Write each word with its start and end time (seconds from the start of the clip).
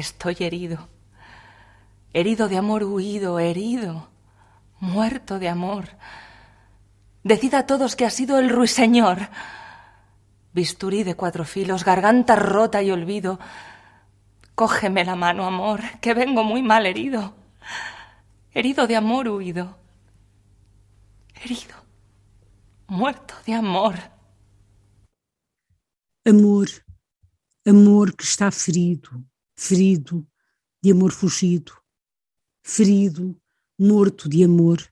Estoy 0.00 0.36
herido, 0.40 0.88
herido 2.12 2.48
de 2.48 2.56
amor 2.56 2.84
huido, 2.84 3.38
herido, 3.38 4.08
muerto 4.80 5.38
de 5.38 5.48
amor. 5.48 5.90
Decid 7.22 7.54
a 7.54 7.66
todos 7.66 7.96
que 7.96 8.06
ha 8.06 8.10
sido 8.10 8.38
el 8.38 8.48
ruiseñor. 8.48 9.28
Bisturí 10.52 11.04
de 11.04 11.14
cuatro 11.14 11.44
filos, 11.44 11.84
garganta 11.84 12.34
rota 12.34 12.82
y 12.82 12.90
olvido. 12.90 13.38
Cógeme 14.54 15.04
la 15.04 15.16
mano, 15.16 15.44
amor, 15.46 15.80
que 16.00 16.14
vengo 16.14 16.42
muy 16.44 16.62
mal 16.62 16.86
herido. 16.86 17.34
Herido 18.52 18.86
de 18.86 18.96
amor 18.96 19.28
huido. 19.28 19.78
Herido. 21.42 21.76
Muerto 22.88 23.34
de 23.46 23.54
amor. 23.54 23.94
Amor. 26.24 26.68
Amor 27.66 28.16
que 28.16 28.24
está 28.24 28.50
ferido, 28.50 29.10
ferido 29.60 30.26
de 30.82 30.90
amor 30.90 31.12
fugido, 31.12 31.74
ferido, 32.62 33.38
morto 33.78 34.26
de 34.26 34.42
amor. 34.42 34.82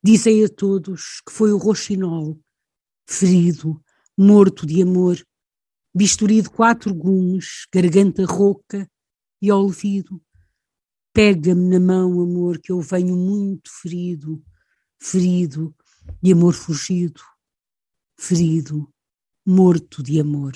Dizei 0.00 0.44
a 0.44 0.48
todos 0.48 1.20
que 1.26 1.32
foi 1.32 1.50
o 1.50 1.58
roxinol, 1.58 2.40
ferido, 3.04 3.82
morto 4.16 4.64
de 4.64 4.80
amor, 4.82 5.16
bisturi 5.92 6.40
de 6.40 6.48
quatro 6.48 6.94
gumes, 6.94 7.66
garganta 7.74 8.24
rouca 8.24 8.88
e 9.42 9.50
olvido. 9.50 10.22
Pega-me 11.12 11.70
na 11.70 11.80
mão, 11.80 12.20
amor, 12.20 12.60
que 12.60 12.70
eu 12.70 12.80
venho 12.80 13.16
muito 13.16 13.68
ferido, 13.82 14.40
ferido 14.96 15.74
de 16.22 16.32
amor 16.32 16.54
fugido, 16.54 17.20
ferido, 18.16 18.88
morto 19.44 20.04
de 20.04 20.20
amor. 20.20 20.52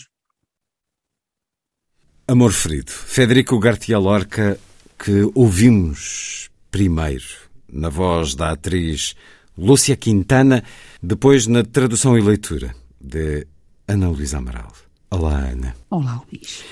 Amor 2.28 2.52
Ferido, 2.52 2.92
Federico 2.92 3.58
Garcia 3.58 3.98
Lorca, 3.98 4.58
que 4.96 5.28
ouvimos 5.34 6.48
primeiro 6.70 7.24
na 7.70 7.88
voz 7.88 8.36
da 8.36 8.52
atriz 8.52 9.16
Lúcia 9.58 9.96
Quintana, 9.96 10.62
depois 11.02 11.48
na 11.48 11.64
tradução 11.64 12.16
e 12.16 12.20
leitura 12.20 12.74
de 13.00 13.44
Ana 13.88 14.08
Luísa 14.08 14.38
Amaral. 14.38 14.72
Olá, 15.10 15.36
Ana. 15.36 15.74
Olá, 15.90 16.22
Luís. 16.30 16.62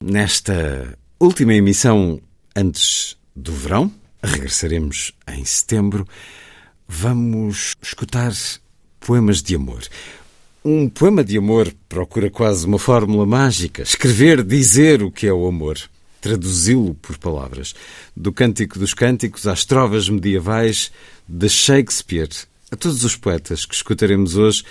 Nesta 0.00 0.98
última 1.20 1.54
emissão 1.54 2.20
antes 2.54 3.16
do 3.34 3.52
verão, 3.52 3.92
regressaremos 4.20 5.12
em 5.28 5.44
setembro, 5.44 6.04
vamos 6.88 7.74
escutar 7.80 8.32
poemas 8.98 9.40
de 9.40 9.54
amor. 9.54 9.84
Um 10.68 10.88
poema 10.88 11.22
de 11.22 11.38
amor 11.38 11.72
procura 11.88 12.28
quase 12.28 12.66
uma 12.66 12.76
fórmula 12.76 13.24
mágica. 13.24 13.84
Escrever, 13.84 14.42
dizer 14.42 15.00
o 15.00 15.12
que 15.12 15.28
é 15.28 15.32
o 15.32 15.46
amor. 15.46 15.78
Traduzi-lo 16.20 16.92
por 16.94 17.16
palavras. 17.18 17.72
Do 18.16 18.32
Cântico 18.32 18.76
dos 18.76 18.92
Cânticos 18.92 19.46
às 19.46 19.64
trovas 19.64 20.08
medievais 20.08 20.90
de 21.28 21.48
Shakespeare 21.48 22.30
a 22.68 22.74
todos 22.74 23.04
os 23.04 23.14
poetas 23.14 23.64
que 23.64 23.76
escutaremos 23.76 24.36
hoje, 24.36 24.64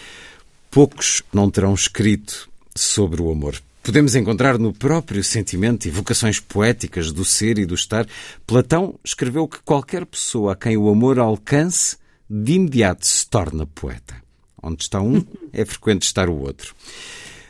poucos 0.70 1.24
não 1.32 1.50
terão 1.50 1.74
escrito 1.74 2.50
sobre 2.76 3.22
o 3.22 3.32
amor. 3.32 3.56
Podemos 3.82 4.16
encontrar 4.16 4.60
no 4.60 4.74
próprio 4.74 5.24
sentimento 5.24 5.86
e 5.86 5.92
vocações 5.92 6.42
poéticas 6.42 7.10
do 7.10 7.24
ser 7.24 7.58
e 7.58 7.66
do 7.66 7.74
estar. 7.74 8.06
Platão 8.46 9.00
escreveu 9.02 9.48
que 9.48 9.62
qualquer 9.64 10.06
pessoa 10.06 10.52
a 10.52 10.56
quem 10.58 10.76
o 10.76 10.90
amor 10.90 11.20
alcance, 11.20 11.96
de 12.30 12.52
imediato 12.52 13.08
se 13.08 13.26
torna 13.30 13.66
poeta. 13.66 14.25
Onde 14.66 14.82
está 14.82 15.00
um, 15.00 15.24
é 15.54 15.64
frequente 15.64 16.02
estar 16.02 16.28
o 16.28 16.40
outro. 16.40 16.74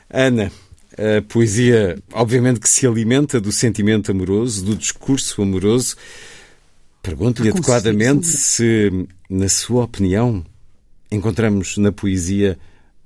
Ana, 0.10 0.52
a 0.98 1.22
poesia, 1.22 1.98
obviamente, 2.12 2.60
que 2.60 2.70
se 2.70 2.86
alimenta 2.86 3.40
do 3.40 3.54
sentimento 3.54 4.12
amoroso, 4.12 4.66
do 4.66 4.76
discurso 4.76 5.42
amoroso. 5.42 5.96
Pergunto-lhe 7.02 7.52
adequadamente 7.52 8.28
se, 8.28 9.08
na 9.30 9.48
sua 9.48 9.86
opinião, 9.86 10.46
encontramos 11.10 11.78
na 11.78 11.90
poesia 11.90 12.60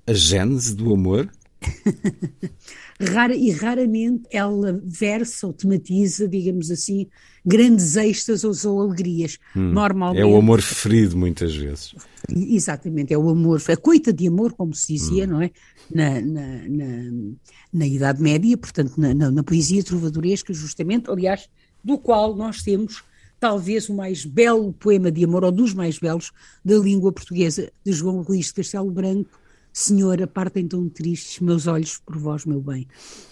a 0.07 0.13
gênese 0.13 0.75
do 0.75 0.91
amor? 0.91 1.29
Rara, 2.99 3.35
e 3.35 3.51
raramente 3.51 4.23
ela 4.31 4.79
versa 4.83 5.47
ou 5.47 5.53
tematiza, 5.53 6.27
digamos 6.27 6.69
assim, 6.69 7.07
grandes 7.45 7.95
êxtases 7.95 8.65
ou 8.65 8.81
alegrias. 8.81 9.37
Hum, 9.55 9.71
Normalmente. 9.71 10.21
É 10.21 10.25
o 10.25 10.35
amor 10.35 10.61
ferido, 10.61 11.17
muitas 11.17 11.55
vezes. 11.55 11.95
Exatamente, 12.29 13.13
é 13.13 13.17
o 13.17 13.29
amor, 13.29 13.61
a 13.67 13.77
coita 13.77 14.11
de 14.11 14.27
amor, 14.27 14.53
como 14.53 14.73
se 14.73 14.93
dizia, 14.93 15.25
hum. 15.25 15.27
não 15.27 15.41
é? 15.41 15.51
Na, 15.93 16.21
na, 16.21 16.69
na, 16.69 17.11
na, 17.73 17.87
Idade 17.87 18.21
Média, 18.21 18.55
portanto, 18.57 18.93
na, 18.97 19.13
na, 19.13 19.31
na 19.31 19.43
poesia 19.43 19.83
trovadoresca, 19.83 20.53
justamente, 20.53 21.09
aliás, 21.09 21.49
do 21.83 21.97
qual 21.97 22.35
nós 22.35 22.61
temos 22.61 23.03
talvez 23.39 23.87
o 23.89 23.93
mais 23.93 24.25
belo 24.25 24.73
poema 24.73 25.11
de 25.11 25.23
amor, 25.23 25.43
ou 25.43 25.51
dos 25.51 25.73
mais 25.73 25.97
belos, 25.97 26.31
da 26.63 26.77
língua 26.77 27.11
portuguesa, 27.11 27.71
de 27.83 27.91
João 27.91 28.23
Luís 28.27 28.47
de 28.47 28.55
Castelo 28.55 28.91
Branco, 28.91 29.39
Senhora, 29.71 30.27
partem 30.27 30.67
tão 30.67 30.89
tristes 30.89 31.39
meus 31.39 31.67
olhos 31.67 31.99
por 32.05 32.17
vós, 32.17 32.45
meu 32.45 32.59
bem, 32.59 32.87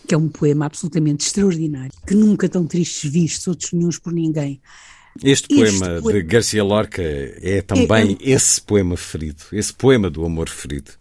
que 0.08 0.14
é 0.14 0.18
um 0.18 0.30
poema 0.30 0.66
absolutamente 0.66 1.26
extraordinário, 1.26 1.92
que 2.06 2.16
nunca 2.16 2.48
tão 2.48 2.66
tristes 2.66 3.12
vistos, 3.12 3.48
outros 3.48 3.74
nenhums 3.74 3.98
por 4.00 4.14
ninguém. 4.14 4.62
Este 5.24 5.48
poema 5.48 5.98
este 5.98 6.14
de 6.14 6.22
Garcia 6.24 6.64
Lorca 6.64 7.02
é 7.02 7.62
também 7.62 8.18
é, 8.22 8.30
é, 8.30 8.34
esse 8.34 8.62
poema 8.62 8.96
ferido, 8.96 9.44
esse 9.52 9.74
poema 9.74 10.10
do 10.10 10.24
amor 10.24 10.48
ferido. 10.48 10.92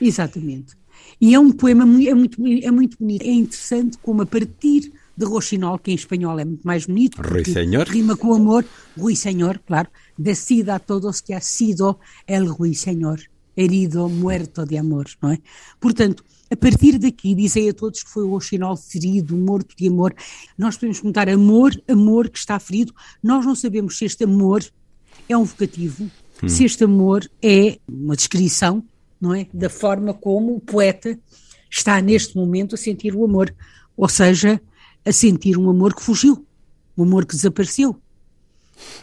Exatamente. 0.00 0.78
E 1.20 1.34
é 1.34 1.38
um 1.38 1.50
poema 1.50 1.82
é 1.82 2.14
muito, 2.14 2.40
é 2.46 2.70
muito 2.70 2.96
bonito. 2.98 3.22
É 3.22 3.32
interessante 3.32 3.98
como 3.98 4.22
a 4.22 4.26
partir 4.26 4.92
de 5.16 5.26
Rochinol, 5.26 5.78
que 5.78 5.90
em 5.90 5.94
espanhol 5.94 6.38
é 6.38 6.44
muito 6.44 6.66
mais 6.66 6.86
bonito, 6.86 7.20
Rui 7.20 7.44
Senhor. 7.44 7.86
rima 7.86 8.16
com 8.16 8.32
amor, 8.32 8.64
Rui 8.96 9.14
Senhor, 9.14 9.60
claro, 9.66 9.88
decida 10.16 10.76
a 10.76 10.78
todos 10.78 11.20
que 11.20 11.34
ha 11.34 11.40
sido 11.40 11.98
el 12.26 12.46
Rui 12.46 12.74
Senhor 12.74 13.20
herido, 13.60 14.08
muerto 14.08 14.64
de 14.64 14.76
amor, 14.76 15.06
não 15.20 15.30
é? 15.30 15.38
Portanto, 15.78 16.24
a 16.50 16.56
partir 16.56 16.98
daqui, 16.98 17.34
dizei 17.34 17.68
a 17.68 17.74
todos 17.74 18.02
que 18.02 18.10
foi 18.10 18.24
o 18.24 18.32
Oxinol 18.32 18.76
ferido, 18.76 19.36
morto 19.36 19.76
de 19.76 19.86
amor. 19.86 20.14
Nós 20.58 20.76
podemos 20.76 20.98
perguntar 20.98 21.28
amor, 21.28 21.70
amor 21.88 22.28
que 22.28 22.38
está 22.38 22.58
ferido. 22.58 22.92
Nós 23.22 23.46
não 23.46 23.54
sabemos 23.54 23.96
se 23.96 24.04
este 24.04 24.24
amor 24.24 24.64
é 25.28 25.36
um 25.36 25.44
vocativo, 25.44 26.10
hum. 26.42 26.48
se 26.48 26.64
este 26.64 26.82
amor 26.82 27.28
é 27.40 27.78
uma 27.88 28.16
descrição, 28.16 28.82
não 29.20 29.32
é? 29.32 29.46
Da 29.54 29.70
forma 29.70 30.12
como 30.12 30.56
o 30.56 30.60
poeta 30.60 31.16
está 31.70 32.00
neste 32.00 32.36
momento 32.36 32.74
a 32.74 32.78
sentir 32.78 33.14
o 33.14 33.24
amor. 33.24 33.54
Ou 33.96 34.08
seja, 34.08 34.60
a 35.04 35.12
sentir 35.12 35.56
um 35.56 35.70
amor 35.70 35.94
que 35.94 36.02
fugiu, 36.02 36.44
um 36.98 37.04
amor 37.04 37.26
que 37.26 37.36
desapareceu. 37.36 37.96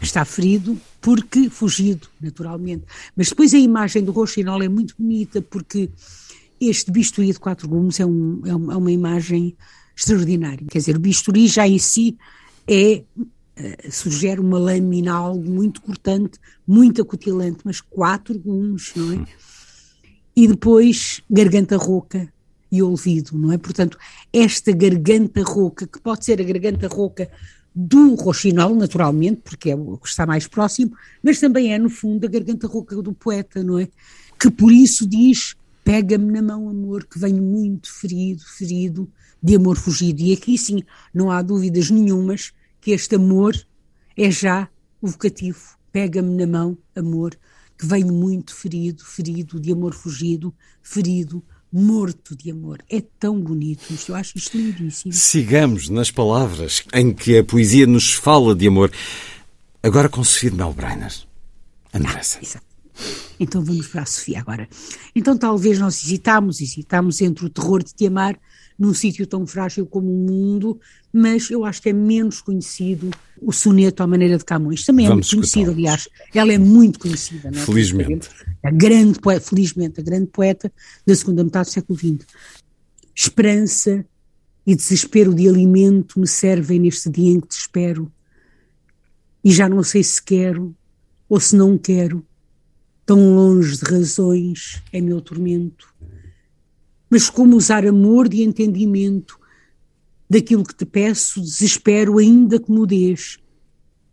Está 0.02 0.24
ferido 0.24 0.78
porque 1.00 1.48
fugido, 1.48 2.08
naturalmente. 2.20 2.84
Mas 3.16 3.28
depois 3.28 3.54
a 3.54 3.58
imagem 3.58 4.02
do 4.02 4.12
Rochinol 4.12 4.62
é 4.62 4.68
muito 4.68 4.94
bonita 4.98 5.40
porque 5.40 5.90
este 6.60 6.90
bisturi 6.90 7.32
de 7.32 7.38
quatro 7.38 7.68
gumes 7.68 8.00
é, 8.00 8.06
um, 8.06 8.42
é, 8.44 8.54
uma 8.54 8.90
imagem 8.90 9.56
extraordinária. 9.96 10.66
Quer 10.68 10.78
dizer, 10.78 10.96
o 10.96 11.00
bisturi 11.00 11.46
já 11.46 11.66
em 11.66 11.78
si 11.78 12.16
é 12.66 13.02
uh, 13.16 13.92
sugere 13.92 14.40
uma 14.40 14.58
lâmina 14.58 15.12
algo 15.12 15.48
muito 15.48 15.80
cortante, 15.80 16.38
muito 16.66 17.02
acutilante, 17.02 17.60
mas 17.64 17.80
quatro 17.80 18.38
gumes, 18.38 18.92
não 18.94 19.12
é? 19.12 19.24
E 20.34 20.46
depois 20.46 21.22
garganta 21.28 21.76
rouca 21.76 22.32
e 22.70 22.82
ouvido, 22.82 23.36
não 23.36 23.52
é? 23.52 23.58
Portanto, 23.58 23.98
esta 24.32 24.72
garganta 24.72 25.42
rouca, 25.42 25.86
que 25.86 26.00
pode 26.00 26.24
ser 26.24 26.40
a 26.40 26.44
garganta 26.44 26.86
rouca 26.86 27.30
do 27.80 28.14
roxinol, 28.16 28.74
naturalmente, 28.74 29.42
porque 29.42 29.70
é 29.70 29.76
o 29.76 29.96
que 29.96 30.08
está 30.08 30.26
mais 30.26 30.48
próximo, 30.48 30.92
mas 31.22 31.38
também 31.38 31.72
é, 31.72 31.78
no 31.78 31.88
fundo, 31.88 32.26
a 32.26 32.28
garganta 32.28 32.66
rouca 32.66 33.00
do 33.00 33.12
poeta, 33.12 33.62
não 33.62 33.78
é? 33.78 33.88
Que 34.38 34.50
por 34.50 34.72
isso 34.72 35.06
diz 35.06 35.54
Pega-me 35.88 36.30
na 36.30 36.42
mão, 36.42 36.68
amor, 36.68 37.06
que 37.06 37.18
venho 37.18 37.42
muito 37.42 37.90
ferido, 37.90 38.44
ferido, 38.44 39.10
de 39.42 39.56
amor 39.56 39.74
fugido. 39.74 40.20
E 40.20 40.34
aqui 40.34 40.58
sim, 40.58 40.82
não 41.14 41.30
há 41.30 41.40
dúvidas 41.40 41.90
nenhumas 41.90 42.52
que 42.78 42.90
este 42.90 43.14
amor 43.14 43.56
é 44.14 44.30
já 44.30 44.68
o 45.00 45.08
vocativo. 45.08 45.78
Pega-me 45.90 46.36
na 46.36 46.46
mão, 46.46 46.76
amor, 46.94 47.38
que 47.78 47.86
venho 47.86 48.12
muito 48.12 48.54
ferido, 48.54 49.02
ferido, 49.02 49.58
de 49.58 49.72
amor 49.72 49.94
fugido, 49.94 50.54
ferido, 50.82 51.42
morto 51.72 52.36
de 52.36 52.50
amor. 52.50 52.82
É 52.90 53.02
tão 53.18 53.40
bonito 53.40 53.90
isto, 53.90 54.12
eu 54.12 54.16
acho 54.16 54.36
isto 54.36 54.56
lindíssimo. 54.56 55.12
Sigamos 55.12 55.88
nas 55.88 56.10
palavras 56.10 56.82
em 56.92 57.12
que 57.12 57.38
a 57.38 57.44
poesia 57.44 57.86
nos 57.86 58.12
fala 58.12 58.54
de 58.54 58.66
amor. 58.66 58.90
Agora 59.82 60.08
com 60.08 60.24
Sofia 60.24 60.50
de 60.50 60.56
Melbrenner. 60.56 61.12
Andressa. 61.92 62.40
Ah, 62.56 62.60
então 63.40 63.62
vamos 63.62 63.86
para 63.86 64.02
a 64.02 64.06
Sofia 64.06 64.40
agora. 64.40 64.68
Então 65.14 65.36
talvez 65.36 65.78
nós 65.78 66.02
hesitámos, 66.02 66.60
hesitámos 66.60 67.20
entre 67.20 67.46
o 67.46 67.50
terror 67.50 67.82
de 67.82 67.94
te 67.94 68.06
amar 68.06 68.38
num 68.78 68.94
sítio 68.94 69.26
tão 69.26 69.44
frágil 69.46 69.84
como 69.84 70.08
o 70.08 70.30
mundo, 70.30 70.80
mas 71.12 71.50
eu 71.50 71.64
acho 71.64 71.82
que 71.82 71.88
é 71.88 71.92
menos 71.92 72.40
conhecido 72.40 73.10
o 73.40 73.52
soneto 73.52 74.02
à 74.02 74.06
maneira 74.06 74.38
de 74.38 74.44
Camões. 74.44 74.84
Também 74.84 75.06
é 75.06 75.10
muito 75.10 75.28
conhecido, 75.28 75.70
aliás. 75.72 76.08
Ela 76.32 76.52
é 76.52 76.58
muito 76.58 77.00
conhecida, 77.00 77.50
não 77.50 77.58
é? 77.58 77.64
Felizmente. 77.64 78.28
A 78.62 78.70
grande 78.70 79.18
poeta, 79.18 79.40
felizmente, 79.40 80.00
a 80.00 80.02
grande 80.02 80.26
poeta 80.26 80.72
da 81.04 81.14
segunda 81.14 81.42
metade 81.42 81.68
do 81.68 81.72
século 81.72 81.98
XX. 81.98 82.26
Esperança 83.14 84.06
e 84.64 84.76
desespero 84.76 85.34
de 85.34 85.48
alimento 85.48 86.20
me 86.20 86.26
servem 86.26 86.78
neste 86.78 87.10
dia 87.10 87.32
em 87.32 87.40
que 87.40 87.48
te 87.48 87.58
espero. 87.58 88.12
E 89.42 89.50
já 89.50 89.68
não 89.68 89.82
sei 89.82 90.04
se 90.04 90.22
quero 90.22 90.74
ou 91.28 91.40
se 91.40 91.56
não 91.56 91.76
quero. 91.76 92.24
Tão 93.04 93.34
longe 93.34 93.76
de 93.76 93.84
razões 93.84 94.82
é 94.92 95.00
meu 95.00 95.20
tormento 95.20 95.88
mas 97.10 97.30
como 97.30 97.56
usar 97.56 97.86
amor 97.86 98.28
de 98.28 98.42
entendimento 98.42 99.38
daquilo 100.28 100.64
que 100.64 100.74
te 100.74 100.84
peço, 100.84 101.40
desespero 101.40 102.18
ainda 102.18 102.60
que 102.60 102.70
mudes, 102.70 103.38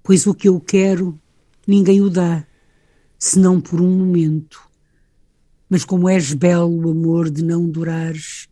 pois 0.02 0.26
o 0.26 0.34
que 0.34 0.48
eu 0.48 0.60
quero 0.60 1.20
ninguém 1.68 2.02
o 2.02 2.10
dá, 2.10 2.46
senão 3.18 3.60
por 3.60 3.82
um 3.82 3.98
momento. 3.98 4.62
Mas 5.70 5.84
como 5.84 6.08
és 6.08 6.34
belo, 6.34 6.92
amor, 6.92 7.30
de 7.30 7.44
não 7.44 7.68
durares, 7.68 8.48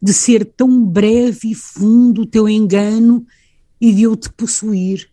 de 0.00 0.12
ser 0.12 0.44
tão 0.44 0.84
breve 0.84 1.50
e 1.50 1.54
fundo 1.54 2.22
o 2.22 2.26
teu 2.26 2.48
engano 2.48 3.26
e 3.80 3.92
de 3.92 4.02
eu 4.02 4.14
te 4.14 4.30
possuir 4.30 5.10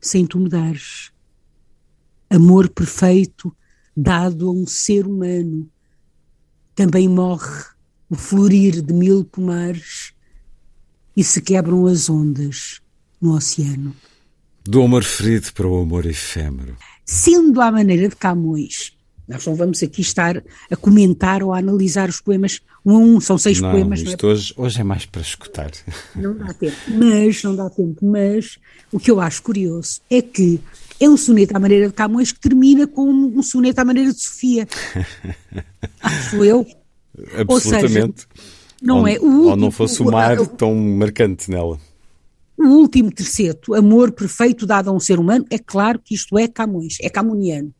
sem 0.00 0.26
tu 0.26 0.38
me 0.38 0.48
dares. 0.48 1.12
Amor 2.28 2.68
perfeito 2.68 3.54
dado 3.96 4.48
a 4.48 4.52
um 4.52 4.66
ser 4.66 5.06
humano 5.06 5.70
também 6.74 7.08
morre 7.08 7.64
o 8.10 8.16
florir 8.16 8.82
de 8.82 8.92
mil 8.92 9.24
pomares 9.24 10.12
e 11.16 11.22
se 11.22 11.40
quebram 11.40 11.86
as 11.86 12.10
ondas 12.10 12.80
no 13.20 13.34
oceano. 13.34 13.94
Do 14.64 14.82
amor 14.82 15.04
ferido 15.04 15.52
para 15.52 15.66
o 15.66 15.80
amor 15.80 16.04
efêmero. 16.04 16.76
Sendo 17.06 17.60
à 17.60 17.70
maneira 17.70 18.08
de 18.08 18.16
Camões, 18.16 18.92
nós 19.28 19.46
não 19.46 19.54
vamos 19.54 19.80
aqui 19.82 20.00
estar 20.00 20.42
a 20.70 20.76
comentar 20.76 21.42
ou 21.42 21.54
a 21.54 21.58
analisar 21.58 22.08
os 22.08 22.20
poemas 22.20 22.60
um 22.84 22.96
a 22.96 22.98
um, 22.98 23.20
são 23.20 23.38
seis 23.38 23.60
não, 23.60 23.70
poemas. 23.70 24.00
Isto 24.00 24.24
não 24.24 24.30
é? 24.30 24.32
hoje, 24.32 24.54
hoje 24.56 24.80
é 24.80 24.84
mais 24.84 25.06
para 25.06 25.20
escutar. 25.20 25.70
Não 26.16 26.36
dá 26.36 26.52
tempo, 26.52 26.76
mas, 26.88 27.42
não 27.44 27.54
dá 27.54 27.70
tempo, 27.70 28.04
mas 28.04 28.58
o 28.90 28.98
que 28.98 29.10
eu 29.10 29.20
acho 29.20 29.42
curioso 29.42 30.00
é 30.10 30.20
que 30.20 30.58
é 30.98 31.08
um 31.08 31.16
soneto 31.16 31.56
à 31.56 31.60
maneira 31.60 31.86
de 31.86 31.94
Camões 31.94 32.32
que 32.32 32.40
termina 32.40 32.86
com 32.86 33.08
um 33.08 33.42
soneto 33.42 33.80
à 33.80 33.84
maneira 33.84 34.12
de 34.12 34.20
Sofia. 34.20 34.66
acho 36.02 36.44
eu. 36.44 36.66
Absolutamente. 37.38 38.20
Seja, 38.20 38.60
não 38.82 39.00
ou, 39.00 39.08
é? 39.08 39.18
O 39.18 39.24
último, 39.24 39.50
ou 39.50 39.56
não 39.56 39.70
fosse 39.70 40.02
o 40.02 40.06
mar 40.06 40.36
tão 40.46 40.74
marcante 40.74 41.50
nela. 41.50 41.78
O 42.56 42.64
último 42.64 43.10
terceto, 43.10 43.74
amor 43.74 44.12
perfeito 44.12 44.66
dado 44.66 44.90
a 44.90 44.92
um 44.92 45.00
ser 45.00 45.18
humano, 45.18 45.46
é 45.50 45.58
claro 45.58 45.98
que 45.98 46.14
isto 46.14 46.38
é 46.38 46.46
Camões, 46.46 46.98
é 47.00 47.08
camoniano. 47.08 47.72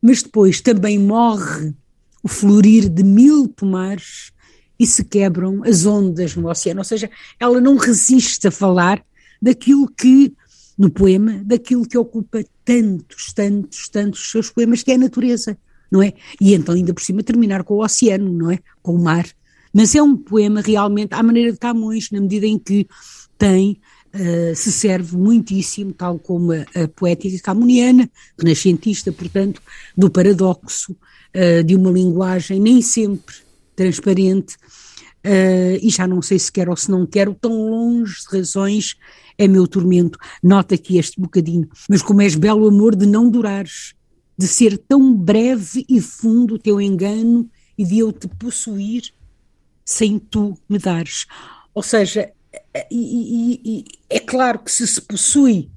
Mas 0.00 0.22
depois 0.22 0.60
também 0.60 0.98
morre 0.98 1.74
o 2.22 2.28
florir 2.28 2.88
de 2.88 3.02
mil 3.02 3.48
pomares 3.48 4.32
e 4.78 4.86
se 4.86 5.04
quebram 5.04 5.62
as 5.64 5.84
ondas 5.86 6.34
no 6.34 6.48
oceano. 6.48 6.80
Ou 6.80 6.84
seja, 6.84 7.10
ela 7.38 7.60
não 7.60 7.76
resiste 7.76 8.48
a 8.48 8.50
falar 8.50 9.04
daquilo 9.40 9.88
que, 9.88 10.32
no 10.76 10.90
poema, 10.90 11.42
daquilo 11.44 11.86
que 11.86 11.98
ocupa 11.98 12.44
tantos, 12.64 13.32
tantos, 13.32 13.88
tantos 13.88 14.30
seus 14.30 14.50
poemas, 14.50 14.82
que 14.82 14.90
é 14.90 14.94
a 14.94 14.98
natureza 14.98 15.58
não 15.92 16.02
é? 16.02 16.14
E 16.40 16.54
então 16.54 16.74
ainda 16.74 16.94
por 16.94 17.02
cima 17.02 17.22
terminar 17.22 17.62
com 17.62 17.74
o 17.74 17.84
oceano, 17.84 18.32
não 18.32 18.50
é? 18.50 18.58
Com 18.82 18.94
o 18.94 18.98
mar. 18.98 19.26
Mas 19.72 19.94
é 19.94 20.02
um 20.02 20.16
poema 20.16 20.62
realmente 20.62 21.14
à 21.14 21.22
maneira 21.22 21.52
de 21.52 21.58
Camões, 21.58 22.10
na 22.10 22.20
medida 22.20 22.46
em 22.46 22.58
que 22.58 22.86
tem, 23.36 23.78
uh, 24.14 24.56
se 24.56 24.72
serve 24.72 25.16
muitíssimo, 25.16 25.92
tal 25.92 26.18
como 26.18 26.52
a, 26.52 26.64
a 26.74 26.88
poética 26.88 27.38
camoniana, 27.42 28.10
renascentista, 28.38 29.12
portanto, 29.12 29.60
do 29.96 30.10
paradoxo, 30.10 30.92
uh, 30.92 31.62
de 31.62 31.76
uma 31.76 31.90
linguagem 31.90 32.58
nem 32.58 32.80
sempre 32.80 33.34
transparente, 33.76 34.56
uh, 35.26 35.78
e 35.80 35.90
já 35.90 36.06
não 36.06 36.22
sei 36.22 36.38
se 36.38 36.50
quero 36.50 36.70
ou 36.70 36.76
se 36.76 36.90
não 36.90 37.06
quero, 37.06 37.36
tão 37.38 37.70
longe 37.70 38.14
de 38.30 38.38
razões 38.38 38.96
é 39.36 39.48
meu 39.48 39.66
tormento. 39.66 40.18
Nota 40.42 40.74
aqui 40.74 40.98
este 40.98 41.20
bocadinho. 41.20 41.68
Mas 41.88 42.02
como 42.02 42.22
és 42.22 42.34
belo 42.34 42.68
amor 42.68 42.94
de 42.94 43.06
não 43.06 43.30
durares, 43.30 43.94
de 44.42 44.48
ser 44.48 44.76
tão 44.76 45.14
breve 45.14 45.86
e 45.88 46.00
fundo 46.00 46.56
o 46.56 46.58
teu 46.58 46.80
engano 46.80 47.48
e 47.78 47.84
de 47.84 48.00
eu 48.00 48.10
te 48.10 48.26
possuir 48.26 49.14
sem 49.84 50.18
tu 50.18 50.58
me 50.68 50.80
dares. 50.80 51.26
Ou 51.72 51.80
seja, 51.80 52.28
e, 52.90 52.96
e, 52.96 53.60
e, 53.64 53.84
é 54.10 54.18
claro 54.18 54.58
que 54.58 54.72
se 54.72 54.84
se 54.84 55.00
possui 55.00 55.70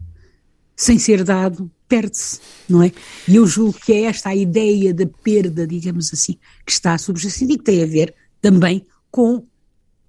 sem 0.76 0.98
ser 0.98 1.24
dado, 1.24 1.70
perde-se, 1.88 2.40
não 2.68 2.82
é? 2.82 2.92
E 3.28 3.36
eu 3.36 3.46
julgo 3.46 3.80
que 3.80 3.94
é 3.94 4.06
esta 4.06 4.30
a 4.30 4.36
ideia 4.36 4.92
da 4.96 5.06
perda, 5.06 5.68
digamos 5.68 6.12
assim, 6.12 6.40
que 6.66 6.72
está 6.72 6.98
subjacente 6.98 7.54
e 7.54 7.58
que 7.60 7.64
tem 7.64 7.84
a 7.84 7.86
ver 7.86 8.16
também 8.42 8.84
com 9.12 9.46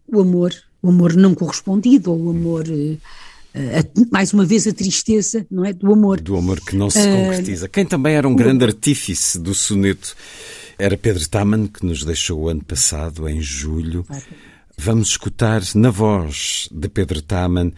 o 0.08 0.18
amor, 0.18 0.54
o 0.80 0.88
amor 0.88 1.14
não 1.14 1.34
correspondido, 1.34 2.10
ou 2.10 2.24
o 2.24 2.30
amor. 2.30 2.66
Uh, 2.66 2.98
a, 3.56 4.10
mais 4.12 4.32
uma 4.32 4.44
vez 4.44 4.66
a 4.66 4.72
tristeza 4.72 5.46
não 5.50 5.64
é 5.64 5.72
do 5.72 5.92
amor. 5.92 6.20
Do 6.20 6.36
amor 6.36 6.60
que 6.60 6.76
não 6.76 6.90
se 6.90 7.02
concretiza. 7.02 7.68
Quem 7.68 7.86
também 7.86 8.14
era 8.14 8.28
um 8.28 8.36
grande 8.36 8.64
artífice 8.64 9.38
do 9.38 9.54
soneto 9.54 10.14
era 10.78 10.96
Pedro 10.96 11.26
Taman 11.28 11.66
que 11.66 11.84
nos 11.84 12.04
deixou 12.04 12.42
o 12.42 12.48
ano 12.48 12.62
passado 12.62 13.28
em 13.28 13.40
julho. 13.40 14.06
Vamos 14.76 15.08
escutar 15.08 15.62
na 15.74 15.90
voz 15.90 16.68
de 16.70 16.88
Pedro 16.88 17.22
Taman 17.22 17.72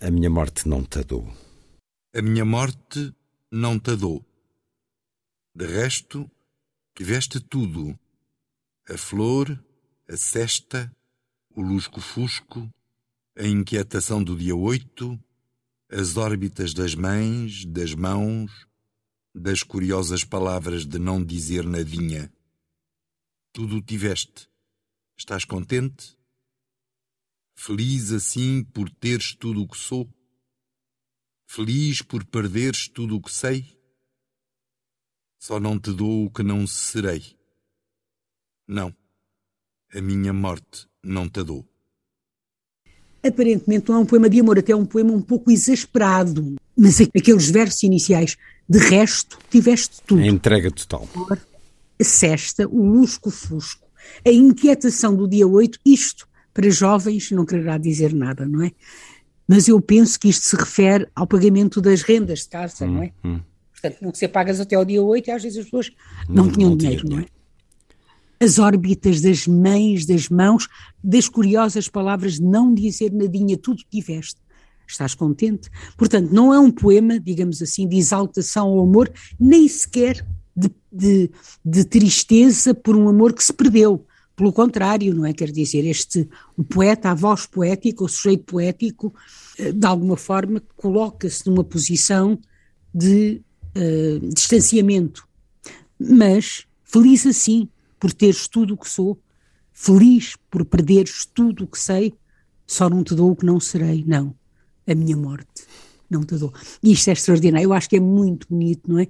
a 0.00 0.10
minha 0.10 0.28
morte 0.28 0.68
não 0.68 0.82
te 0.82 1.02
dou. 1.04 1.32
A 2.14 2.20
minha 2.20 2.44
morte 2.44 3.14
não 3.50 3.78
te 3.78 3.96
dou. 3.96 4.24
De 5.54 5.64
resto 5.64 6.28
tiveste 6.94 7.40
tudo. 7.40 7.98
A 8.88 8.98
flor 8.98 9.58
a 10.08 10.16
cesta 10.16 10.92
o 11.56 11.62
lusco-fusco 11.62 12.68
a 13.36 13.44
inquietação 13.44 14.22
do 14.22 14.36
dia 14.36 14.54
oito, 14.54 15.18
as 15.90 16.16
órbitas 16.16 16.72
das 16.72 16.94
mães, 16.94 17.64
das 17.64 17.92
mãos, 17.92 18.66
das 19.34 19.62
curiosas 19.62 20.22
palavras 20.22 20.86
de 20.86 20.98
não 20.98 21.24
dizer 21.24 21.64
nadinha. 21.64 22.32
Tudo 23.52 23.82
tiveste. 23.82 24.48
Estás 25.16 25.44
contente? 25.44 26.16
Feliz 27.56 28.12
assim 28.12 28.62
por 28.62 28.88
teres 28.88 29.34
tudo 29.34 29.62
o 29.62 29.68
que 29.68 29.78
sou? 29.78 30.08
Feliz 31.46 32.02
por 32.02 32.24
perderes 32.24 32.88
tudo 32.88 33.16
o 33.16 33.20
que 33.20 33.32
sei? 33.32 33.76
Só 35.40 35.58
não 35.58 35.78
te 35.78 35.92
dou 35.92 36.26
o 36.26 36.30
que 36.30 36.42
não 36.42 36.66
serei. 36.66 37.36
Não, 38.66 38.96
a 39.92 40.00
minha 40.00 40.32
morte 40.32 40.88
não 41.02 41.28
te 41.28 41.42
dou 41.42 41.73
aparentemente 43.26 43.88
não 43.88 43.96
é 43.96 43.98
um 44.00 44.06
poema 44.06 44.28
de 44.28 44.40
amor, 44.40 44.58
até 44.58 44.72
é 44.72 44.76
um 44.76 44.84
poema 44.84 45.12
um 45.12 45.20
pouco 45.20 45.50
exasperado. 45.50 46.54
Mas 46.76 47.00
aqueles 47.00 47.50
versos 47.50 47.82
iniciais, 47.82 48.36
de 48.68 48.78
resto, 48.78 49.38
tiveste 49.50 50.02
tudo. 50.06 50.22
A 50.22 50.26
entrega 50.26 50.70
total. 50.70 51.08
A 52.00 52.04
cesta, 52.04 52.68
o 52.68 52.84
lusco-fusco, 52.84 53.86
a 54.26 54.30
inquietação 54.30 55.14
do 55.14 55.28
dia 55.28 55.46
8, 55.46 55.78
isto, 55.86 56.28
para 56.52 56.68
jovens, 56.70 57.30
não 57.30 57.46
quererá 57.46 57.78
dizer 57.78 58.12
nada, 58.12 58.46
não 58.46 58.62
é? 58.62 58.72
Mas 59.46 59.68
eu 59.68 59.80
penso 59.80 60.18
que 60.18 60.28
isto 60.28 60.46
se 60.46 60.56
refere 60.56 61.06
ao 61.14 61.26
pagamento 61.26 61.80
das 61.80 62.02
rendas 62.02 62.40
de 62.40 62.48
casa, 62.48 62.84
hum, 62.84 62.92
não 62.92 63.02
é? 63.02 63.12
Hum. 63.24 63.40
Portanto, 63.72 63.98
não 64.00 64.14
se 64.14 64.26
pagas 64.26 64.60
até 64.60 64.74
ao 64.74 64.84
dia 64.84 65.02
8 65.02 65.28
e 65.28 65.30
às 65.30 65.42
vezes 65.42 65.58
as 65.58 65.64
pessoas 65.64 65.90
não, 66.28 66.44
não 66.46 66.52
tinham 66.52 66.70
não 66.70 66.76
dinheiro, 66.76 67.08
não 67.08 67.18
é? 67.20 67.26
As 68.40 68.58
órbitas 68.58 69.20
das 69.20 69.46
mães, 69.46 70.06
das 70.06 70.28
mãos, 70.28 70.68
das 71.02 71.28
curiosas 71.28 71.88
palavras 71.88 72.38
não 72.38 72.74
dizer 72.74 73.12
nadinha, 73.12 73.56
tudo 73.56 73.82
tiveste. 73.90 74.40
Estás 74.86 75.14
contente? 75.14 75.70
Portanto, 75.96 76.30
não 76.30 76.52
é 76.52 76.58
um 76.58 76.70
poema, 76.70 77.18
digamos 77.18 77.62
assim, 77.62 77.88
de 77.88 77.96
exaltação 77.96 78.68
ao 78.68 78.82
amor, 78.82 79.10
nem 79.40 79.66
sequer 79.66 80.26
de, 80.54 80.70
de, 80.92 81.30
de 81.64 81.84
tristeza 81.84 82.74
por 82.74 82.94
um 82.94 83.08
amor 83.08 83.32
que 83.32 83.42
se 83.42 83.52
perdeu. 83.52 84.04
Pelo 84.36 84.52
contrário, 84.52 85.14
não 85.14 85.24
é? 85.24 85.32
Quer 85.32 85.50
dizer, 85.50 85.86
este, 85.86 86.28
o 86.56 86.64
poeta, 86.64 87.10
a 87.10 87.14
voz 87.14 87.46
poética, 87.46 88.04
o 88.04 88.08
sujeito 88.08 88.44
poético, 88.44 89.14
eh, 89.58 89.72
de 89.72 89.86
alguma 89.86 90.16
forma 90.16 90.62
coloca-se 90.76 91.46
numa 91.46 91.62
posição 91.62 92.38
de 92.92 93.40
uh, 93.76 94.28
distanciamento. 94.34 95.26
Mas 95.98 96.66
feliz 96.84 97.26
assim, 97.26 97.68
por 98.04 98.12
teres 98.12 98.46
tudo 98.46 98.74
o 98.74 98.76
que 98.76 98.86
sou, 98.86 99.18
feliz 99.72 100.36
por 100.50 100.62
perderes 100.62 101.24
tudo 101.24 101.64
o 101.64 101.66
que 101.66 101.78
sei, 101.78 102.12
só 102.66 102.90
não 102.90 103.02
te 103.02 103.14
dou 103.14 103.30
o 103.30 103.36
que 103.36 103.46
não 103.46 103.58
serei, 103.58 104.04
não, 104.06 104.34
a 104.86 104.94
minha 104.94 105.16
morte, 105.16 105.64
não 106.10 106.22
te 106.22 106.36
dou. 106.36 106.52
E 106.82 106.92
isto 106.92 107.08
é 107.08 107.14
extraordinário, 107.14 107.64
eu 107.64 107.72
acho 107.72 107.88
que 107.88 107.96
é 107.96 108.00
muito 108.00 108.46
bonito, 108.50 108.92
não 108.92 108.98
é? 108.98 109.08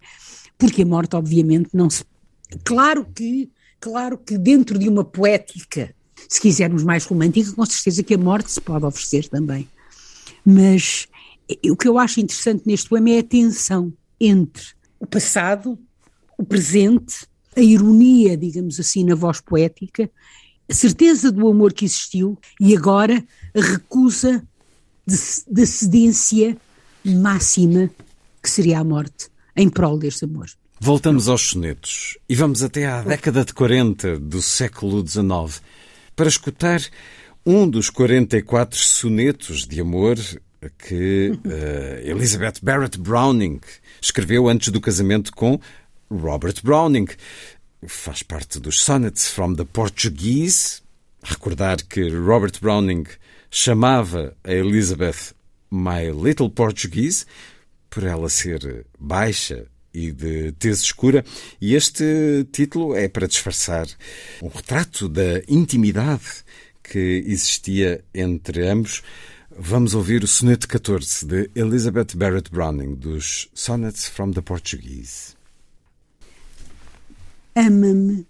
Porque 0.57 0.83
a 0.83 0.87
morte, 0.87 1.17
obviamente, 1.17 1.71
não 1.75 1.91
se. 1.91 2.05
Claro 2.63 3.05
que, 3.05 3.51
claro 3.81 4.17
que 4.17 4.39
dentro 4.39 4.79
de 4.79 4.89
uma 4.89 5.05
poética, 5.05 5.93
se 6.29 6.41
quisermos 6.41 6.85
mais 6.85 7.05
romântica, 7.05 7.51
com 7.51 7.67
certeza 7.67 8.01
que 8.05 8.15
a 8.15 8.19
morte 8.19 8.53
se 8.53 8.61
pode 8.61 8.85
oferecer 8.85 9.29
também. 9.29 9.69
Mas 10.47 11.09
o 11.69 11.77
que 11.77 11.89
eu 11.89 11.99
acho 11.99 12.21
interessante 12.21 12.63
neste 12.65 12.89
poema 12.89 13.11
é 13.11 13.19
a 13.19 13.25
tensão 13.25 13.93
entre 14.21 14.67
o 15.01 15.07
passado, 15.07 15.77
o 16.39 16.45
presente, 16.45 17.27
a 17.57 17.61
ironia, 17.61 18.37
digamos 18.37 18.79
assim, 18.81 19.05
na 19.05 19.15
voz 19.15 19.41
poética, 19.41 20.11
a 20.69 20.75
certeza 20.75 21.31
do 21.31 21.49
amor 21.49 21.73
que 21.73 21.85
existiu 21.85 22.39
e 22.61 22.77
agora 22.77 23.23
a 23.55 23.61
recusa 23.61 24.43
da 25.47 25.67
cedência 25.67 26.57
máxima 27.05 27.91
que 28.43 28.51
seria 28.51 28.79
a 28.79 28.85
morte 28.85 29.29
em 29.57 29.69
prol 29.69 29.99
deste 29.99 30.25
amor. 30.25 30.47
Voltamos 30.81 31.29
aos 31.29 31.43
sonetos 31.43 32.19
e 32.29 32.35
vamos 32.35 32.63
até 32.63 32.87
à 32.87 33.03
década 33.03 33.45
de 33.45 33.55
40 33.55 34.19
do 34.19 34.43
século 34.43 35.07
XIX 35.07 35.63
para 36.17 36.29
escutar 36.29 36.81
um 37.45 37.69
dos 37.69 37.91
44 37.91 38.79
sonetos 38.79 39.67
de 39.67 39.81
amor 39.81 40.19
que 40.79 41.39
uh, 41.45 42.09
Elizabeth 42.09 42.55
Barrett 42.63 42.99
Browning 42.99 43.61
escreveu 44.01 44.49
antes 44.49 44.71
do 44.71 44.81
casamento 44.81 45.33
com 45.33 45.61
Robert 46.23 46.63
Browning. 46.63 47.09
Faz 47.87 48.23
parte 48.23 48.61
dos 48.61 48.83
Sonnets 48.83 49.29
from 49.29 49.55
the 49.57 49.65
Portuguese. 49.65 50.83
Recordar 51.23 51.77
que 51.89 52.11
Robert 52.11 52.61
Browning 52.61 53.05
chamava 53.51 54.37
a 54.45 54.53
Elizabeth 54.53 55.35
My 55.71 56.11
Little 56.11 56.51
Portuguese, 56.51 57.25
por 57.91 58.05
ela 58.05 58.29
ser 58.29 58.87
baixa 58.99 59.67
e 59.93 60.11
de 60.11 60.53
tez 60.53 60.81
escura, 60.81 61.25
e 61.61 61.75
este 61.75 62.47
título 62.53 62.97
é 62.97 63.09
para 63.09 63.29
disfarçar 63.29 63.87
um 64.43 64.49
retrato 64.49 65.09
da 65.09 65.41
intimidade 65.49 66.45
que 66.83 67.25
existia 67.27 68.05
entre 68.13 68.69
ambos. 68.69 69.03
Vamos 69.57 69.95
ouvir 69.95 70.25
o 70.25 70.27
soneto 70.27 70.67
14 70.67 71.25
de 71.25 71.51
Elizabeth 71.55 72.17
Barrett 72.17 72.51
Browning, 72.51 72.97
dos 72.97 73.49
Sonnets 73.55 74.09
from 74.09 74.33
the 74.33 74.43
Portuguese. 74.43 75.34
Ama-me 77.57 78.27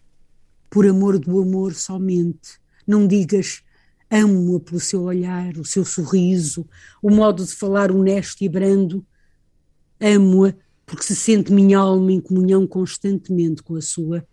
por 0.68 0.86
amor 0.86 1.18
do 1.18 1.40
amor 1.40 1.74
somente. 1.74 2.60
Não 2.86 3.06
digas 3.06 3.62
amo-a 4.10 4.60
pelo 4.60 4.78
seu 4.78 5.02
olhar, 5.02 5.56
o 5.56 5.64
seu 5.64 5.84
sorriso, 5.84 6.68
o 7.02 7.10
modo 7.10 7.44
de 7.44 7.52
falar 7.52 7.90
honesto 7.90 8.42
e 8.42 8.48
brando. 8.48 9.04
Amo-a 10.00 10.54
porque 10.86 11.04
se 11.04 11.16
sente 11.16 11.52
minha 11.52 11.78
alma 11.78 12.12
em 12.12 12.20
comunhão 12.20 12.66
constantemente 12.66 13.62
com 13.62 13.76
a 13.76 13.80
sua. 13.80 14.26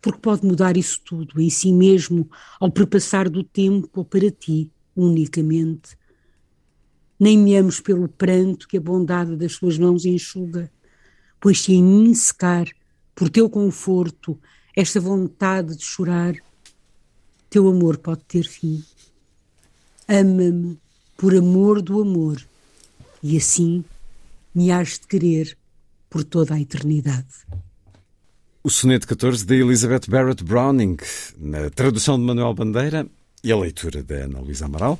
Porque 0.00 0.20
pode 0.20 0.46
mudar 0.46 0.76
isso 0.76 1.00
tudo 1.04 1.40
em 1.40 1.50
si 1.50 1.72
mesmo 1.72 2.28
ao 2.58 2.70
perpassar 2.70 3.28
do 3.28 3.44
tempo 3.44 3.88
ou 3.94 4.04
para 4.04 4.30
ti 4.30 4.70
unicamente. 4.96 5.98
Nem 7.18 7.36
me 7.36 7.54
ames 7.54 7.80
pelo 7.80 8.08
pranto 8.08 8.66
que 8.66 8.78
a 8.78 8.80
bondade 8.80 9.36
das 9.36 9.52
suas 9.52 9.76
mãos 9.76 10.06
enxuga, 10.06 10.72
pois 11.38 11.60
se 11.60 11.74
em 11.74 11.82
mim 11.82 12.14
secar, 12.14 12.66
por 13.20 13.28
teu 13.28 13.50
conforto, 13.50 14.40
esta 14.74 14.98
vontade 14.98 15.76
de 15.76 15.84
chorar, 15.84 16.34
teu 17.50 17.68
amor 17.68 17.98
pode 17.98 18.24
ter 18.24 18.44
fim. 18.44 18.82
Ama-me 20.08 20.78
por 21.18 21.36
amor 21.36 21.82
do 21.82 22.00
amor, 22.00 22.42
e 23.22 23.36
assim 23.36 23.84
me 24.54 24.72
has 24.72 24.98
de 24.98 25.06
querer 25.06 25.54
por 26.08 26.24
toda 26.24 26.54
a 26.54 26.60
eternidade. 26.62 27.26
O 28.64 28.70
soneto 28.70 29.06
14 29.06 29.44
de 29.44 29.60
Elizabeth 29.60 30.08
Barrett 30.08 30.42
Browning, 30.42 30.96
na 31.36 31.68
tradução 31.68 32.18
de 32.18 32.24
Manuel 32.24 32.54
Bandeira, 32.54 33.06
e 33.44 33.52
a 33.52 33.56
leitura 33.58 34.02
da 34.02 34.14
Ana 34.14 34.40
Luísa 34.40 34.64
Amaral. 34.64 34.98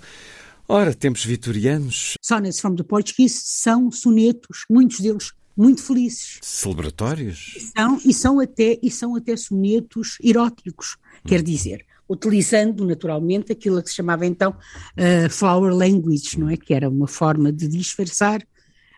Ora, 0.68 0.92
tempos 0.92 1.24
vitorianos. 1.24 2.18
Sonnets 2.20 2.60
from 2.60 2.76
the 2.76 2.82
Portuguese 2.82 3.40
são 3.46 3.90
sonetos, 3.90 4.66
muitos 4.68 5.00
deles 5.00 5.32
muito 5.60 5.82
felizes. 5.82 6.38
Celebratórios? 6.40 7.54
E 7.56 7.60
são, 7.60 8.00
e 8.04 8.14
são, 8.14 8.40
até, 8.40 8.78
e 8.82 8.90
são 8.90 9.14
até 9.14 9.36
sonetos 9.36 10.16
eróticos, 10.22 10.96
hum. 10.96 11.28
quer 11.28 11.42
dizer, 11.42 11.84
utilizando 12.08 12.86
naturalmente 12.86 13.52
aquilo 13.52 13.82
que 13.82 13.90
se 13.90 13.96
chamava 13.96 14.24
então 14.24 14.52
uh, 14.52 15.28
flower 15.30 15.74
language, 15.74 16.38
não 16.38 16.48
é? 16.48 16.56
Que 16.56 16.72
era 16.72 16.88
uma 16.88 17.06
forma 17.06 17.52
de 17.52 17.68
disfarçar. 17.68 18.42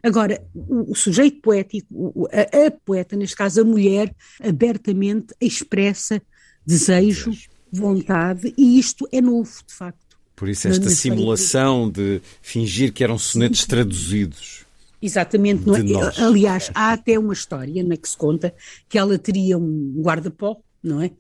Agora, 0.03 0.41
o, 0.55 0.93
o 0.93 0.95
sujeito 0.95 1.41
poético, 1.41 2.29
a, 2.33 2.67
a, 2.67 2.71
poeta, 2.71 3.17
neste 3.17 3.37
caso 3.37 3.61
a 3.61 3.65
mulher, 3.65 4.15
abertamente 4.41 5.35
expressa 5.41 6.23
desejo, 6.65 7.33
vontade, 7.73 8.55
e 8.57 8.79
isto 8.79 9.09
é 9.11 9.21
novo, 9.21 9.53
de 9.67 9.75
facto. 9.75 10.01
Por 10.37 10.49
isso, 10.49 10.69
esta 10.69 10.91
simulação 10.91 11.91
de 11.91 12.21
fingir 12.41 12.93
que 12.93 13.03
eram 13.05 13.19
sonetos 13.19 13.65
traduzidos. 13.65 14.65
Exatamente, 15.03 15.65
é? 15.69 16.23
aliás, 16.23 16.71
há 16.75 16.93
até 16.93 17.19
uma 17.19 17.33
história 17.33 17.83
na 17.83 17.97
que 17.97 18.09
se 18.09 18.17
conta 18.17 18.55
que 18.89 18.97
ela 18.97 19.19
teria 19.19 19.59
um 19.59 20.01
guarda-pó, 20.01 20.63
não 20.81 21.03
é? 21.03 21.11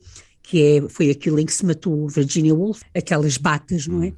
Que 0.40 0.62
é, 0.62 0.88
foi 0.88 1.10
aquilo 1.10 1.40
em 1.40 1.46
que 1.46 1.52
se 1.52 1.66
matou 1.66 2.08
Virginia 2.08 2.54
Woolf, 2.54 2.82
aquelas 2.96 3.36
batas, 3.36 3.88
não 3.88 4.02
é? 4.04 4.08
Hum. 4.08 4.16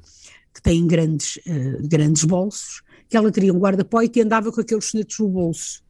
Que 0.53 0.61
têm 0.61 0.85
grandes, 0.85 1.37
uh, 1.37 1.87
grandes 1.87 2.23
bolsos, 2.23 2.83
que 3.09 3.17
ela 3.17 3.31
teria 3.31 3.51
um 3.51 3.57
guarda-pó 3.57 4.03
e 4.03 4.09
que 4.09 4.21
andava 4.21 4.51
com 4.51 4.61
aqueles 4.61 4.85
sonetos 4.85 5.17
no 5.17 5.29
bolso. 5.29 5.83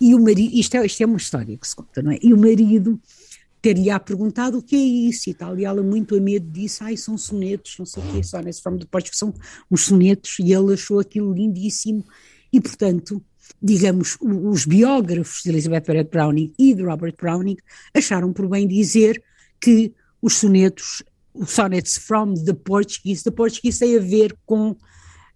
E 0.00 0.14
o 0.14 0.18
marido, 0.18 0.54
isto 0.54 0.76
é, 0.76 0.84
isto 0.84 1.00
é 1.00 1.06
uma 1.06 1.16
história 1.18 1.56
que 1.56 1.68
se 1.68 1.76
conta, 1.76 2.02
não 2.02 2.10
é? 2.10 2.18
E 2.20 2.34
o 2.34 2.36
marido 2.36 3.00
teria 3.62 3.98
perguntado 3.98 4.58
o 4.58 4.62
que 4.62 4.76
é 4.76 4.78
isso 5.08 5.30
e 5.30 5.34
tal, 5.34 5.58
e 5.58 5.64
ela 5.64 5.82
muito 5.82 6.16
a 6.16 6.20
medo 6.20 6.48
disse, 6.50 6.82
ai 6.82 6.96
são 6.96 7.18
sonetos, 7.18 7.76
não 7.78 7.86
sei 7.86 8.02
o 8.02 8.06
que, 8.06 8.22
sonnets 8.22 8.60
from 8.60 8.78
the 8.78 8.86
Portuguese, 8.86 9.18
são 9.18 9.34
uns 9.70 9.84
sonetos, 9.84 10.36
e 10.38 10.52
ele 10.52 10.74
achou 10.74 11.00
aquilo 11.00 11.32
lindíssimo, 11.32 12.04
e 12.52 12.60
portanto, 12.60 13.22
digamos, 13.60 14.16
os 14.20 14.64
biógrafos 14.64 15.42
de 15.42 15.50
Elizabeth 15.50 15.84
Barrett 15.86 16.10
Browning 16.10 16.52
e 16.58 16.74
de 16.74 16.82
Robert 16.82 17.14
Browning 17.16 17.56
acharam 17.94 18.32
por 18.32 18.48
bem 18.48 18.66
dizer 18.66 19.22
que 19.60 19.92
os 20.20 20.36
sonetos, 20.36 21.02
os 21.34 21.50
sonnets 21.50 21.96
from 21.96 22.34
the 22.34 22.52
Portuguese, 22.52 23.24
the 23.24 23.30
Portuguese 23.30 23.78
tem 23.78 23.96
a 23.96 24.00
ver 24.00 24.36
com 24.44 24.76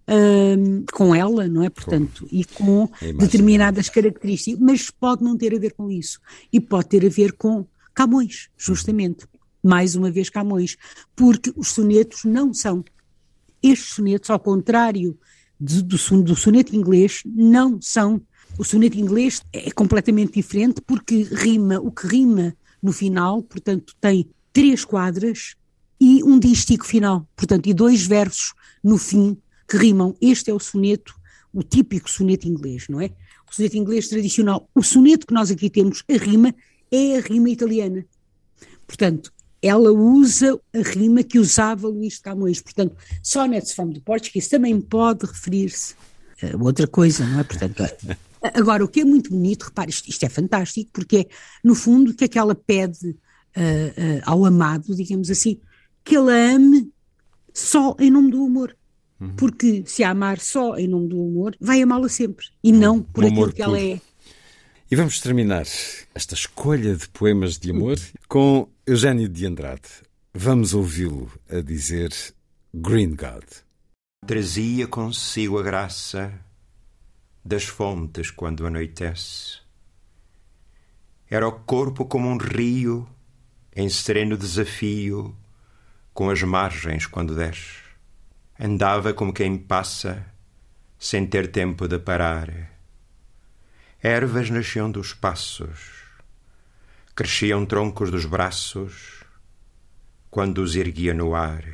um, 0.08 0.84
com 0.92 1.14
ela, 1.14 1.48
não 1.48 1.62
é? 1.62 1.70
Portanto, 1.70 2.26
com 2.26 2.36
e 2.36 2.44
com 2.44 2.88
determinadas 3.18 3.88
características, 3.88 4.60
mas 4.60 4.90
pode 4.90 5.22
não 5.22 5.36
ter 5.36 5.54
a 5.54 5.58
ver 5.58 5.72
com 5.72 5.90
isso. 5.90 6.20
E 6.52 6.60
pode 6.60 6.88
ter 6.88 7.06
a 7.06 7.08
ver 7.08 7.32
com 7.32 7.66
Camões, 7.94 8.48
justamente. 8.56 9.26
Mais 9.62 9.94
uma 9.94 10.10
vez 10.10 10.28
Camões. 10.28 10.76
Porque 11.14 11.52
os 11.56 11.68
sonetos 11.68 12.24
não 12.24 12.52
são. 12.52 12.84
Estes 13.62 13.94
sonetos, 13.94 14.28
ao 14.30 14.40
contrário 14.40 15.16
do, 15.62 15.82
do, 15.82 16.22
do 16.22 16.36
soneto 16.36 16.74
inglês, 16.74 17.22
não 17.24 17.80
são. 17.80 18.20
O 18.58 18.64
soneto 18.64 18.98
inglês 18.98 19.40
é 19.52 19.70
completamente 19.70 20.34
diferente 20.34 20.80
porque 20.80 21.22
rima, 21.22 21.78
o 21.78 21.90
que 21.90 22.06
rima 22.06 22.54
no 22.82 22.92
final, 22.92 23.42
portanto, 23.42 23.94
tem 24.00 24.28
três 24.52 24.84
quadras 24.84 25.54
e 26.00 26.22
um 26.24 26.38
dístico 26.38 26.84
final, 26.84 27.26
portanto, 27.36 27.68
e 27.68 27.74
dois 27.74 28.04
versos 28.04 28.52
no 28.82 28.98
fim 28.98 29.36
que 29.68 29.76
rimam. 29.76 30.16
Este 30.20 30.50
é 30.50 30.54
o 30.54 30.58
soneto, 30.58 31.14
o 31.52 31.62
típico 31.62 32.10
soneto 32.10 32.48
inglês, 32.48 32.86
não 32.88 33.00
é? 33.00 33.10
O 33.48 33.54
soneto 33.54 33.76
inglês 33.76 34.08
tradicional. 34.08 34.68
O 34.74 34.82
soneto 34.82 35.26
que 35.26 35.32
nós 35.32 35.50
aqui 35.50 35.70
temos, 35.70 36.02
a 36.10 36.16
rima, 36.16 36.52
é 36.90 37.18
a 37.18 37.20
rima 37.20 37.48
italiana. 37.48 38.04
Portanto, 38.84 39.32
ela 39.62 39.92
usa 39.92 40.58
a 40.74 40.80
rima 40.80 41.22
que 41.22 41.38
usava 41.38 41.86
Luís 41.86 42.14
de 42.14 42.22
Camões. 42.22 42.60
Portanto, 42.60 42.96
Sonnets 43.22 43.72
from 43.72 43.92
the 43.92 44.00
Portuguese 44.00 44.50
também 44.50 44.80
pode 44.80 45.24
referir-se 45.24 45.94
a 46.42 46.56
outra 46.56 46.88
coisa, 46.88 47.24
não 47.24 47.40
é? 47.40 47.44
Portanto, 47.44 47.84
agora, 48.54 48.84
o 48.84 48.88
que 48.88 49.00
é 49.00 49.04
muito 49.04 49.30
bonito, 49.30 49.64
repare, 49.64 49.90
isto, 49.90 50.08
isto 50.08 50.24
é 50.24 50.28
fantástico, 50.28 50.90
porque 50.92 51.18
é, 51.18 51.26
no 51.62 51.76
fundo, 51.76 52.10
o 52.10 52.14
que 52.14 52.24
é 52.24 52.28
que 52.28 52.38
ela 52.38 52.56
pede 52.56 53.10
uh, 53.10 53.10
uh, 53.10 54.22
ao 54.24 54.44
amado, 54.44 54.96
digamos 54.96 55.30
assim, 55.30 55.60
que 56.04 56.16
ele 56.16 56.32
a 56.32 56.54
ame 56.54 56.92
só 57.54 57.96
em 58.00 58.10
nome 58.10 58.32
do 58.32 58.44
amor. 58.44 58.76
Uhum. 59.20 59.36
Porque 59.36 59.84
se 59.86 60.02
a 60.02 60.10
amar 60.10 60.40
só 60.40 60.76
em 60.76 60.88
nome 60.88 61.08
do 61.08 61.22
amor, 61.22 61.56
vai 61.60 61.80
amá-la 61.80 62.08
sempre, 62.08 62.46
e 62.64 62.72
não 62.72 63.00
por 63.00 63.24
aquilo 63.24 63.52
que 63.52 63.62
ela 63.62 63.78
é. 63.78 64.00
E 64.90 64.96
vamos 64.96 65.20
terminar 65.20 65.64
esta 66.14 66.34
escolha 66.34 66.96
de 66.96 67.08
poemas 67.08 67.56
de 67.56 67.70
amor 67.70 67.98
com 68.28 68.68
Eugênio 68.84 69.28
de 69.28 69.46
Andrade. 69.46 69.88
Vamos 70.34 70.74
ouvi-lo 70.74 71.30
a 71.48 71.60
dizer 71.60 72.12
Green 72.74 73.14
God. 73.14 73.44
Trazia 74.26 74.88
consigo 74.88 75.56
a 75.56 75.62
graça 75.62 76.36
das 77.44 77.62
fontes 77.62 78.32
quando 78.32 78.66
anoitece. 78.66 79.60
Era 81.30 81.46
o 81.46 81.60
corpo 81.60 82.06
como 82.06 82.28
um 82.28 82.36
rio 82.36 83.08
em 83.72 83.88
sereno 83.88 84.36
desafio 84.36 85.32
com 86.12 86.28
as 86.28 86.42
margens 86.42 87.06
quando 87.06 87.36
desce. 87.36 87.82
Andava 88.58 89.14
como 89.14 89.32
quem 89.32 89.56
passa 89.58 90.26
sem 90.98 91.24
ter 91.24 91.52
tempo 91.52 91.86
de 91.86 92.00
parar. 92.00 92.50
Ervas 94.02 94.50
nasciam 94.50 94.90
dos 94.90 95.14
passos, 95.14 96.01
cresciam 97.14 97.66
troncos 97.66 98.10
dos 98.10 98.24
braços 98.24 99.24
quando 100.30 100.58
os 100.58 100.76
erguia 100.76 101.12
no 101.12 101.34
ar. 101.34 101.64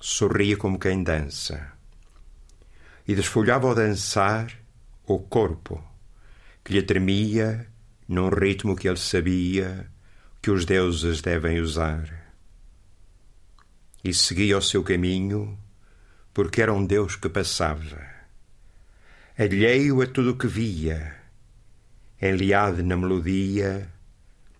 Sorria 0.00 0.56
como 0.56 0.78
quem 0.78 1.02
dança 1.02 1.72
e 3.06 3.14
desfolhava 3.14 3.68
ao 3.68 3.74
dançar 3.74 4.52
o 5.04 5.18
corpo 5.18 5.82
que 6.64 6.72
lhe 6.72 6.82
tremia 6.82 7.66
num 8.06 8.28
ritmo 8.28 8.76
que 8.76 8.88
ele 8.88 8.98
sabia 8.98 9.90
que 10.42 10.50
os 10.50 10.64
deuses 10.64 11.20
devem 11.20 11.60
usar. 11.60 12.32
E 14.04 14.12
seguia 14.12 14.58
o 14.58 14.62
seu 14.62 14.82
caminho 14.82 15.58
porque 16.32 16.62
era 16.62 16.72
um 16.72 16.84
Deus 16.84 17.16
que 17.16 17.28
passava 17.28 18.18
alheio 19.38 20.02
a 20.02 20.06
tudo 20.06 20.32
o 20.32 20.36
que 20.36 20.48
via, 20.48 21.16
enliado 22.20 22.82
na 22.82 22.96
melodia 22.96 23.88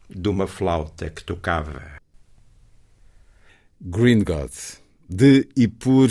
de 0.08 0.28
uma 0.28 0.46
flauta 0.46 1.10
que 1.10 1.24
tocava. 1.24 1.98
Green 3.80 4.24
God, 4.24 4.52
de 5.08 5.48
e 5.56 5.68
por 5.68 6.10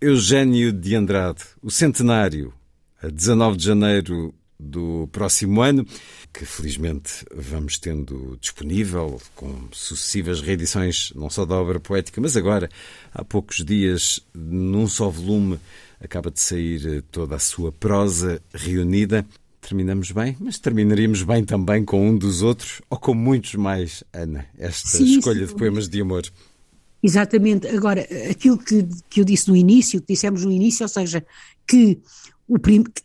Eugênio 0.00 0.72
de 0.72 0.94
Andrade, 0.94 1.42
o 1.62 1.70
centenário, 1.70 2.54
a 3.02 3.08
19 3.08 3.56
de 3.56 3.64
janeiro 3.64 4.34
do 4.58 5.08
próximo 5.12 5.62
ano, 5.62 5.86
que 6.32 6.44
felizmente 6.44 7.24
vamos 7.34 7.78
tendo 7.78 8.36
disponível 8.40 9.20
com 9.34 9.68
sucessivas 9.72 10.40
reedições, 10.40 11.12
não 11.14 11.30
só 11.30 11.44
da 11.44 11.54
obra 11.54 11.78
poética, 11.78 12.20
mas 12.20 12.36
agora, 12.36 12.68
há 13.14 13.24
poucos 13.24 13.64
dias, 13.64 14.20
num 14.34 14.86
só 14.86 15.08
volume, 15.08 15.58
acaba 16.00 16.30
de 16.30 16.40
sair 16.40 17.02
toda 17.10 17.36
a 17.36 17.40
sua 17.40 17.72
prosa 17.72 18.42
reunida. 18.52 19.24
Terminamos 19.68 20.10
bem, 20.12 20.34
mas 20.40 20.58
terminaríamos 20.58 21.22
bem 21.22 21.44
também 21.44 21.84
com 21.84 22.08
um 22.08 22.16
dos 22.16 22.40
outros, 22.40 22.80
ou 22.88 22.98
com 22.98 23.12
muitos 23.12 23.54
mais, 23.54 24.02
Ana, 24.10 24.46
esta 24.56 24.88
sim, 24.88 25.18
escolha 25.18 25.46
sim. 25.46 25.52
de 25.52 25.58
poemas 25.58 25.90
de 25.90 26.00
amor. 26.00 26.22
Exatamente. 27.02 27.66
Agora, 27.66 28.00
aquilo 28.30 28.56
que, 28.56 28.88
que 29.10 29.20
eu 29.20 29.26
disse 29.26 29.46
no 29.46 29.54
início, 29.54 30.00
que 30.00 30.14
dissemos 30.14 30.42
no 30.42 30.50
início, 30.50 30.84
ou 30.84 30.88
seja, 30.88 31.22
que, 31.66 32.00
o, 32.48 32.58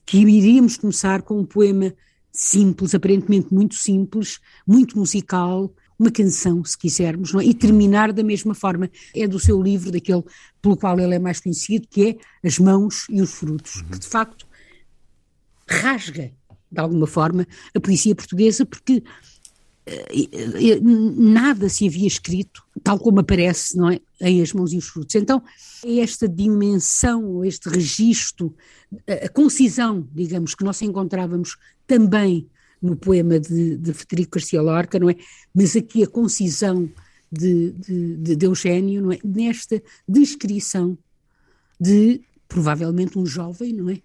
que 0.05 0.17
iríamos 0.20 0.77
começar 0.77 1.22
com 1.24 1.38
um 1.38 1.46
poema 1.46 1.93
simples, 2.32 2.96
aparentemente 2.96 3.53
muito 3.53 3.75
simples, 3.75 4.39
muito 4.65 4.98
musical, 4.98 5.70
uma 6.00 6.12
canção, 6.12 6.63
se 6.63 6.77
quisermos, 6.77 7.36
é? 7.36 7.43
e 7.43 7.53
terminar 7.53 8.13
da 8.13 8.24
mesma 8.24 8.55
forma. 8.55 8.89
É 9.13 9.27
do 9.27 9.38
seu 9.38 9.62
livro, 9.62 9.91
daquele 9.91 10.24
pelo 10.62 10.77
qual 10.77 10.98
ele 10.98 11.15
é 11.15 11.20
mais 11.20 11.41
conhecido, 11.41 11.89
que 11.89 12.08
é 12.08 12.48
As 12.48 12.58
Mãos 12.58 13.05
e 13.10 13.22
os 13.22 13.34
Frutos, 13.34 13.82
uhum. 13.82 13.89
que 13.89 14.00
de 14.00 14.08
facto 14.08 14.48
rasga, 15.67 16.32
de 16.74 16.80
alguma 16.80 17.06
forma, 17.06 17.48
a 17.75 17.80
poesia 17.80 18.15
portuguesa, 18.15 18.65
porque 18.65 19.03
uh, 19.88 20.82
nada 21.16 21.70
se 21.70 21.88
havia 21.88 22.07
escrito, 22.07 22.64
tal 22.83 22.98
como 23.00 23.20
aparece, 23.20 23.77
não 23.77 23.92
é, 23.92 24.00
em 24.22 24.42
As 24.42 24.51
Mãos 24.53 24.74
e 24.74 24.77
os 24.77 24.88
Frutos. 24.88 25.16
Então, 25.16 25.42
esta 25.86 26.27
dimensão, 26.27 27.46
este 27.46 27.70
registro, 27.70 28.55
a 29.07 29.29
concisão, 29.29 30.07
digamos, 30.14 30.55
que 30.55 30.64
nós 30.64 30.81
encontrávamos 30.81 31.57
também 31.86 32.48
no 32.81 32.96
poema 32.98 33.40
de, 33.40 33.77
de 33.77 33.94
Federico 33.94 34.38
Garcia 34.38 34.62
Lorca, 34.62 35.00
não 35.00 35.09
é? 35.09 35.16
Mas 35.53 35.75
aqui 35.75 36.03
a 36.03 36.07
concisão 36.07 36.90
de, 37.31 37.72
de, 37.72 38.36
de 38.36 38.46
Eugênio, 38.46 39.01
não 39.01 39.12
é? 39.12 39.20
Nesta 39.24 39.81
descrição 40.07 40.98
de, 41.79 42.22
provavelmente, 42.48 43.18
um 43.18 43.25
jovem, 43.25 43.74
não 43.74 43.90
é? 43.90 44.01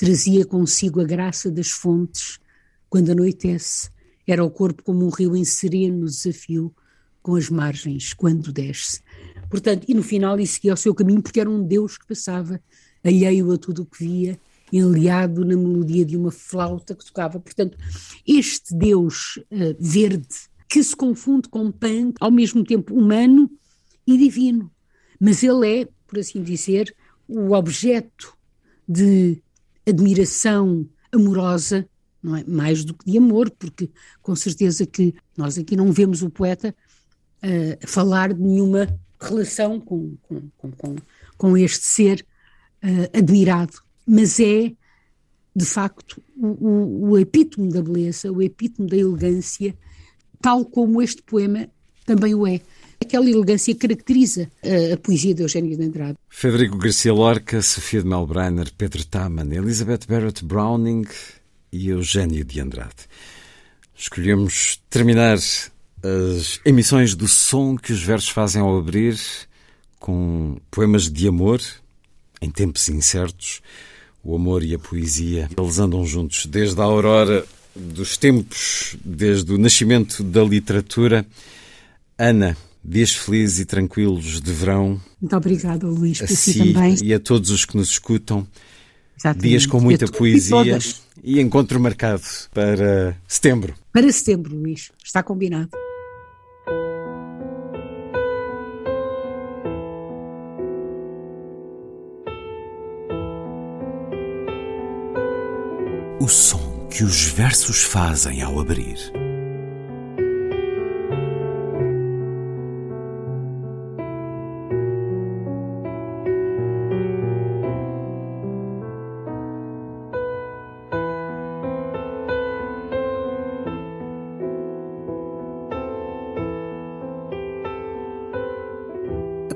Trazia 0.00 0.46
consigo 0.46 0.98
a 1.02 1.04
graça 1.04 1.50
das 1.50 1.68
fontes 1.68 2.40
quando 2.88 3.12
anoitece. 3.12 3.90
Era 4.26 4.42
o 4.42 4.50
corpo 4.50 4.82
como 4.82 5.04
um 5.04 5.10
rio 5.10 5.36
em 5.36 5.44
sereno 5.44 6.06
desafio, 6.06 6.74
com 7.22 7.34
as 7.34 7.50
margens 7.50 8.14
quando 8.14 8.50
desce. 8.50 9.02
Portanto, 9.50 9.84
e 9.86 9.92
no 9.92 10.02
final 10.02 10.38
ele 10.38 10.46
seguia 10.46 10.72
o 10.72 10.76
seu 10.78 10.94
caminho 10.94 11.20
porque 11.20 11.38
era 11.38 11.50
um 11.50 11.62
Deus 11.62 11.98
que 11.98 12.06
passava, 12.06 12.58
alheio 13.04 13.52
a 13.52 13.58
tudo 13.58 13.82
o 13.82 13.84
que 13.84 14.02
via, 14.02 14.40
enleado 14.72 15.44
na 15.44 15.54
melodia 15.54 16.06
de 16.06 16.16
uma 16.16 16.30
flauta 16.30 16.94
que 16.94 17.04
tocava. 17.04 17.38
Portanto, 17.38 17.76
este 18.26 18.74
Deus 18.74 19.36
uh, 19.52 19.76
verde 19.78 20.34
que 20.66 20.82
se 20.82 20.96
confunde 20.96 21.46
com 21.50 21.70
Pan, 21.70 22.14
ao 22.18 22.30
mesmo 22.30 22.64
tempo 22.64 22.94
humano 22.94 23.50
e 24.06 24.16
divino. 24.16 24.72
Mas 25.20 25.42
ele 25.42 25.82
é, 25.82 25.88
por 26.06 26.18
assim 26.18 26.42
dizer, 26.42 26.96
o 27.28 27.52
objeto 27.52 28.34
de 28.88 29.42
admiração 29.86 30.86
amorosa, 31.12 31.88
não 32.22 32.36
é? 32.36 32.44
mais 32.44 32.84
do 32.84 32.94
que 32.94 33.10
de 33.10 33.18
amor, 33.18 33.50
porque 33.50 33.90
com 34.22 34.36
certeza 34.36 34.86
que 34.86 35.14
nós 35.36 35.58
aqui 35.58 35.76
não 35.76 35.92
vemos 35.92 36.22
o 36.22 36.30
poeta 36.30 36.74
uh, 37.42 37.86
falar 37.86 38.32
de 38.32 38.40
nenhuma 38.40 38.86
relação 39.20 39.80
com, 39.80 40.16
com, 40.22 40.42
com, 40.58 40.96
com 41.36 41.56
este 41.56 41.86
ser 41.86 42.26
uh, 42.82 43.18
admirado 43.18 43.82
mas 44.12 44.40
é, 44.40 44.72
de 45.54 45.64
facto, 45.64 46.20
o, 46.36 46.46
o, 46.46 47.10
o 47.10 47.18
epítome 47.18 47.72
da 47.72 47.80
beleza, 47.80 48.32
o 48.32 48.42
epítome 48.42 48.88
da 48.88 48.96
elegância, 48.96 49.72
tal 50.42 50.64
como 50.64 51.00
este 51.00 51.22
poema 51.22 51.68
também 52.04 52.34
o 52.34 52.44
é. 52.44 52.60
Aquela 53.10 53.28
elegância 53.28 53.74
caracteriza 53.74 54.48
a, 54.62 54.94
a, 54.94 54.96
poesia 54.96 55.34
de 55.34 55.42
Eugênio 55.42 55.76
de 55.76 55.82
Andrade. 55.82 56.16
Federico 56.28 56.78
Garcia 56.78 57.12
Lorca, 57.12 57.60
Sofia 57.60 58.00
de 58.00 58.08
Melbrenner, 58.08 58.72
Pedro 58.78 59.04
Taman, 59.04 59.52
Elizabeth 59.52 60.06
Barrett 60.08 60.44
Browning 60.44 61.04
e 61.72 61.88
Eugênio 61.88 62.44
de 62.44 62.60
Andrade. 62.60 63.08
Escolhemos 63.96 64.80
terminar 64.88 65.34
as 65.34 66.60
emissões 66.64 67.16
do 67.16 67.26
som 67.26 67.76
que 67.76 67.92
os 67.92 68.00
versos 68.00 68.28
fazem 68.28 68.62
ao 68.62 68.78
abrir 68.78 69.18
com 69.98 70.58
poemas 70.70 71.10
de 71.10 71.26
amor 71.26 71.60
em 72.40 72.48
tempos 72.48 72.88
incertos 72.88 73.60
o 74.22 74.36
amor 74.36 74.62
e 74.62 74.72
a 74.72 74.78
poesia. 74.78 75.50
Eles 75.58 75.80
andam 75.80 76.06
juntos 76.06 76.46
desde 76.46 76.80
a 76.80 76.84
aurora 76.84 77.44
dos 77.74 78.16
tempos, 78.16 78.96
desde 79.04 79.52
o 79.52 79.58
nascimento 79.58 80.22
da 80.22 80.44
literatura. 80.44 81.26
Ana, 82.16 82.56
dias 82.84 83.14
felizes 83.14 83.60
e 83.60 83.64
tranquilos 83.64 84.40
de 84.40 84.52
verão. 84.52 85.00
Muito 85.20 85.36
obrigada, 85.36 85.86
Luís, 85.86 86.18
por 86.18 86.28
si 86.28 86.58
também. 86.58 86.96
E 87.02 87.14
a 87.14 87.20
todos 87.20 87.50
os 87.50 87.64
que 87.64 87.76
nos 87.76 87.90
escutam. 87.90 88.46
Exatamente. 89.18 89.48
Dias 89.48 89.66
com 89.66 89.80
muita 89.80 90.06
poesia 90.06 90.78
e, 91.22 91.38
e 91.38 91.40
encontro 91.40 91.78
marcado 91.78 92.22
para 92.54 93.16
setembro. 93.28 93.74
Para 93.92 94.10
setembro, 94.10 94.56
Luís. 94.56 94.90
Está 95.04 95.22
combinado. 95.22 95.70
o 106.20 106.28
som 106.28 106.86
que 106.90 107.02
os 107.02 107.24
versos 107.24 107.82
fazem 107.82 108.42
ao 108.42 108.60
abrir. 108.60 109.19